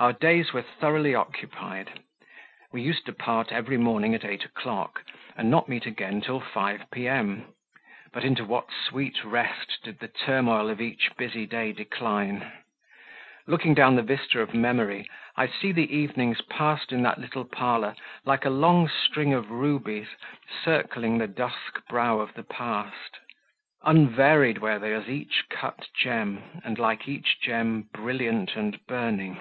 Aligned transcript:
Our 0.00 0.12
days 0.12 0.52
were 0.52 0.62
thoroughly 0.62 1.12
occupied; 1.16 2.04
we 2.72 2.80
used 2.82 3.04
to 3.06 3.12
part 3.12 3.50
every 3.50 3.76
morning 3.76 4.14
at 4.14 4.24
eight 4.24 4.44
o'clock, 4.44 5.02
and 5.36 5.50
not 5.50 5.68
meet 5.68 5.86
again 5.86 6.20
till 6.20 6.38
five 6.38 6.88
P.M.; 6.92 7.52
but 8.12 8.22
into 8.22 8.44
what 8.44 8.70
sweet 8.70 9.24
rest 9.24 9.78
did 9.82 9.98
the 9.98 10.06
turmoil 10.06 10.70
of 10.70 10.80
each 10.80 11.10
busy 11.16 11.46
day 11.46 11.72
decline! 11.72 12.48
Looking 13.48 13.74
down 13.74 13.96
the 13.96 14.04
vista 14.04 14.38
of 14.40 14.54
memory, 14.54 15.10
I 15.36 15.48
see 15.48 15.72
the 15.72 15.92
evenings 15.92 16.42
passed 16.42 16.92
in 16.92 17.02
that 17.02 17.18
little 17.18 17.44
parlour 17.44 17.96
like 18.24 18.44
a 18.44 18.50
long 18.50 18.88
string 18.88 19.34
of 19.34 19.50
rubies 19.50 20.06
circling 20.62 21.18
the 21.18 21.26
dusky 21.26 21.80
brow 21.88 22.20
of 22.20 22.34
the 22.34 22.44
past. 22.44 23.18
Unvaried 23.82 24.58
were 24.58 24.78
they 24.78 24.92
as 24.94 25.08
each 25.08 25.46
cut 25.50 25.88
gem, 25.96 26.60
and 26.62 26.78
like 26.78 27.08
each 27.08 27.40
gem 27.40 27.88
brilliant 27.92 28.54
and 28.54 28.78
burning. 28.86 29.40